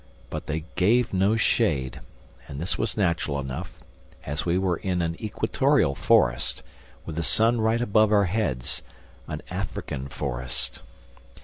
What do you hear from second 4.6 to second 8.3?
in an equatorial forest, with the sun right above our